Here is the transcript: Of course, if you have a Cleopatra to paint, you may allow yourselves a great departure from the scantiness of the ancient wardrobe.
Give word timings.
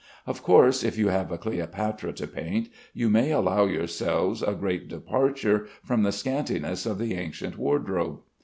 Of 0.25 0.41
course, 0.41 0.83
if 0.83 0.97
you 0.97 1.09
have 1.09 1.31
a 1.31 1.37
Cleopatra 1.37 2.11
to 2.13 2.25
paint, 2.25 2.69
you 2.91 3.07
may 3.07 3.29
allow 3.31 3.65
yourselves 3.65 4.41
a 4.41 4.55
great 4.55 4.87
departure 4.87 5.67
from 5.83 6.01
the 6.01 6.11
scantiness 6.11 6.87
of 6.87 6.97
the 6.97 7.13
ancient 7.13 7.55
wardrobe. 7.55 8.21